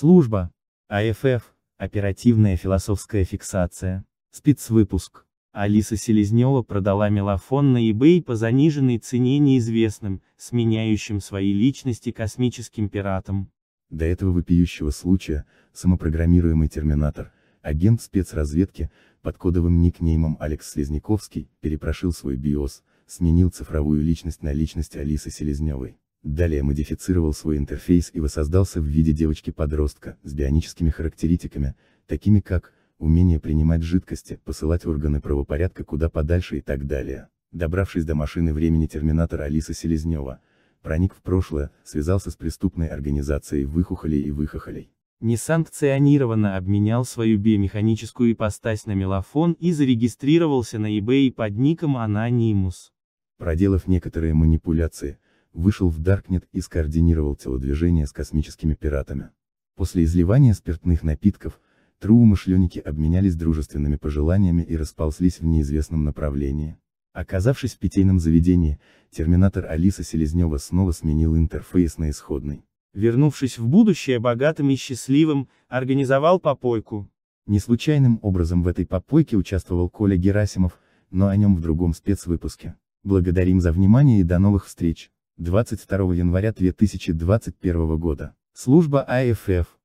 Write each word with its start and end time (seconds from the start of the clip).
Служба. 0.00 0.50
АФФ. 0.88 1.54
Оперативная 1.76 2.56
философская 2.56 3.22
фиксация. 3.22 4.06
Спецвыпуск. 4.30 5.26
Алиса 5.52 5.98
Селезнева 5.98 6.62
продала 6.62 7.10
мелофон 7.10 7.74
на 7.74 7.86
eBay 7.86 8.22
по 8.22 8.34
заниженной 8.34 8.96
цене 8.96 9.38
неизвестным, 9.38 10.22
сменяющим 10.38 11.20
свои 11.20 11.52
личности 11.52 12.12
космическим 12.12 12.88
пиратам. 12.88 13.50
До 13.90 14.06
этого 14.06 14.32
вопиющего 14.32 14.88
случая, 14.88 15.44
самопрограммируемый 15.74 16.68
терминатор, 16.68 17.30
агент 17.60 18.00
спецразведки, 18.00 18.90
под 19.20 19.36
кодовым 19.36 19.82
никнеймом 19.82 20.38
Алекс 20.40 20.70
Слезняковский, 20.70 21.50
перепрошил 21.60 22.14
свой 22.14 22.36
биос, 22.36 22.84
сменил 23.06 23.50
цифровую 23.50 24.00
личность 24.00 24.42
на 24.42 24.54
личность 24.54 24.96
Алисы 24.96 25.30
Селезневой. 25.30 25.98
Далее 26.22 26.62
модифицировал 26.62 27.32
свой 27.32 27.56
интерфейс 27.56 28.10
и 28.12 28.20
воссоздался 28.20 28.80
в 28.80 28.84
виде 28.84 29.12
девочки-подростка, 29.12 30.18
с 30.22 30.34
бионическими 30.34 30.90
характеристиками, 30.90 31.74
такими 32.06 32.40
как, 32.40 32.74
умение 32.98 33.40
принимать 33.40 33.82
жидкости, 33.82 34.38
посылать 34.44 34.84
органы 34.84 35.20
правопорядка 35.22 35.82
куда 35.82 36.10
подальше 36.10 36.58
и 36.58 36.60
так 36.60 36.86
далее. 36.86 37.28
Добравшись 37.52 38.04
до 38.04 38.14
машины 38.14 38.52
времени 38.52 38.86
терминатора 38.86 39.44
Алиса 39.44 39.72
Селезнева, 39.72 40.40
проник 40.82 41.14
в 41.14 41.22
прошлое, 41.22 41.70
связался 41.84 42.30
с 42.30 42.36
преступной 42.36 42.88
организацией 42.88 43.64
Выхухолей 43.64 44.20
и 44.20 44.30
Выхохолей. 44.30 44.92
Несанкционированно 45.20 46.56
обменял 46.56 47.04
свою 47.04 47.38
биомеханическую 47.38 48.32
ипостась 48.32 48.86
на 48.86 48.92
мелофон 48.92 49.52
и 49.52 49.72
зарегистрировался 49.72 50.78
на 50.78 50.98
eBay 50.98 51.32
под 51.32 51.56
ником 51.56 51.96
Anonymous. 51.96 52.90
Проделав 53.36 53.86
некоторые 53.86 54.34
манипуляции, 54.34 55.18
вышел 55.52 55.88
в 55.88 55.98
Даркнет 55.98 56.48
и 56.52 56.60
скоординировал 56.60 57.36
телодвижение 57.36 58.06
с 58.06 58.12
космическими 58.12 58.74
пиратами. 58.74 59.30
После 59.76 60.04
изливания 60.04 60.54
спиртных 60.54 61.02
напитков, 61.02 61.60
Труу-мышленники 62.00 62.78
обменялись 62.78 63.36
дружественными 63.36 63.96
пожеланиями 63.96 64.62
и 64.62 64.74
расползлись 64.74 65.40
в 65.40 65.44
неизвестном 65.44 66.02
направлении. 66.02 66.78
Оказавшись 67.12 67.74
в 67.74 67.78
питейном 67.78 68.18
заведении, 68.18 68.80
терминатор 69.10 69.66
Алиса 69.66 70.02
Селезнева 70.02 70.56
снова 70.56 70.92
сменил 70.92 71.36
интерфейс 71.36 71.98
на 71.98 72.08
исходный. 72.08 72.64
Вернувшись 72.94 73.58
в 73.58 73.66
будущее 73.68 74.18
богатым 74.18 74.70
и 74.70 74.76
счастливым, 74.76 75.48
организовал 75.68 76.40
попойку. 76.40 77.10
Не 77.46 77.58
случайным 77.58 78.18
образом 78.22 78.62
в 78.62 78.68
этой 78.68 78.86
попойке 78.86 79.36
участвовал 79.36 79.90
Коля 79.90 80.16
Герасимов, 80.16 80.78
но 81.10 81.28
о 81.28 81.36
нем 81.36 81.54
в 81.54 81.60
другом 81.60 81.92
спецвыпуске. 81.92 82.76
Благодарим 83.02 83.60
за 83.60 83.72
внимание 83.72 84.20
и 84.20 84.24
до 84.24 84.38
новых 84.38 84.66
встреч. 84.66 85.10
22 85.40 86.14
января 86.14 86.52
2021 86.52 87.96
года. 87.96 88.34
Служба 88.52 89.02
АФФ. 89.02 89.79